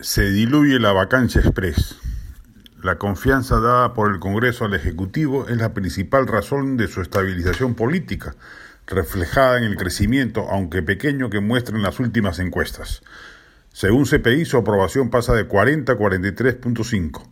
[0.00, 1.96] Se diluye la vacancia express.
[2.84, 7.74] La confianza dada por el Congreso al Ejecutivo es la principal razón de su estabilización
[7.74, 8.36] política,
[8.86, 13.02] reflejada en el crecimiento, aunque pequeño, que muestran las últimas encuestas.
[13.72, 17.28] Según CPI, su aprobación pasa de 40 a 43.5.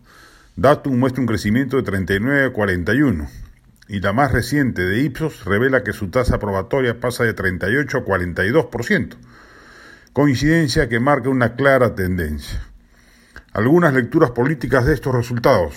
[0.56, 3.28] Datum muestra un crecimiento de 39 a 41.
[3.86, 8.04] Y la más reciente de Ipsos revela que su tasa aprobatoria pasa de 38 a
[8.04, 9.16] 42%
[10.16, 12.62] coincidencia que marca una clara tendencia.
[13.52, 15.74] Algunas lecturas políticas de estos resultados.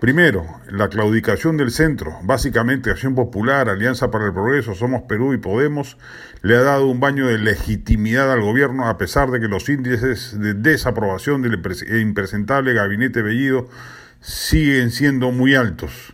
[0.00, 5.38] Primero, la claudicación del centro, básicamente Acción Popular, Alianza para el Progreso, Somos Perú y
[5.38, 5.98] Podemos,
[6.42, 10.36] le ha dado un baño de legitimidad al gobierno a pesar de que los índices
[10.40, 11.62] de desaprobación del
[12.00, 13.68] impresentable gabinete Bellido
[14.20, 16.12] siguen siendo muy altos.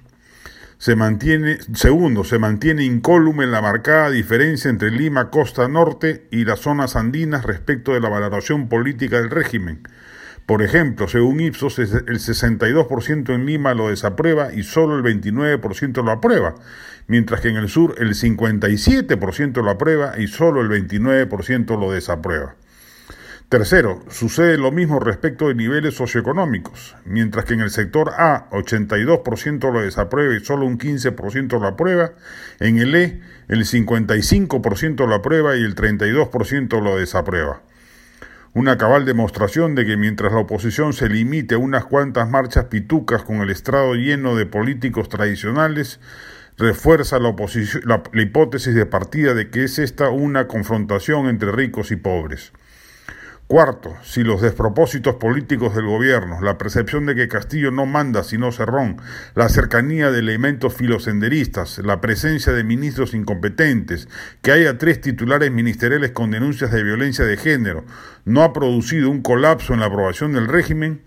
[0.79, 6.61] Se mantiene, segundo, se mantiene incólume la marcada diferencia entre Lima, costa norte y las
[6.61, 9.81] zonas andinas respecto de la valoración política del régimen.
[10.45, 16.13] Por ejemplo, según Ipsos, el 62% en Lima lo desaprueba y solo el 29% lo
[16.13, 16.55] aprueba,
[17.09, 22.55] mientras que en el sur el 57% lo aprueba y solo el 29% lo desaprueba.
[23.49, 26.97] Tercero, sucede lo mismo respecto de niveles socioeconómicos.
[27.05, 32.11] Mientras que en el sector A 82% lo desaprueba y solo un 15% lo aprueba,
[32.59, 37.63] en el E el 55% lo aprueba y el 32% lo desaprueba.
[38.53, 43.23] Una cabal demostración de que mientras la oposición se limite a unas cuantas marchas pitucas
[43.23, 46.01] con el estrado lleno de políticos tradicionales,
[46.59, 47.33] refuerza la,
[47.85, 52.53] la hipótesis de partida de que es esta una confrontación entre ricos y pobres.
[53.49, 58.51] Cuarto, si los despropósitos políticos del gobierno, la percepción de que Castillo no manda sino
[58.51, 58.97] Cerrón,
[59.37, 64.09] la cercanía de elementos filosenderistas, la presencia de ministros incompetentes,
[64.43, 67.85] que haya tres titulares ministeriales con denuncias de violencia de género,
[68.25, 71.03] no ha producido un colapso en la aprobación del régimen,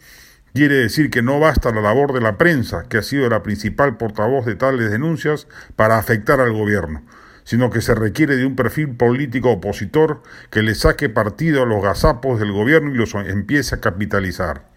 [0.53, 3.97] quiere decir que no basta la labor de la prensa, que ha sido la principal
[3.97, 7.03] portavoz de tales denuncias, para afectar al gobierno
[7.49, 10.21] sino que se requiere de un perfil político opositor
[10.51, 14.67] que le saque partido a los gazapos del gobierno y los empiece a capitalizar.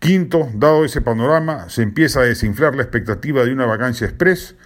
[0.00, 4.56] Quinto, dado ese panorama, se empieza a desinflar la expectativa de una vacancia express,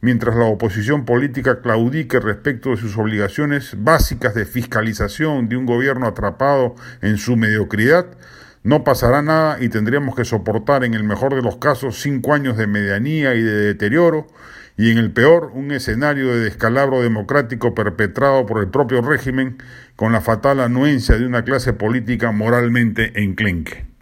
[0.00, 6.08] mientras la oposición política claudique respecto de sus obligaciones básicas de fiscalización de un gobierno
[6.08, 8.06] atrapado en su mediocridad,
[8.64, 12.56] no pasará nada y tendríamos que soportar en el mejor de los casos cinco años
[12.56, 14.26] de medianía y de deterioro,
[14.76, 19.58] y en el peor un escenario de descalabro democrático perpetrado por el propio régimen
[19.96, 23.95] con la fatal anuencia de una clase política moralmente enclenque.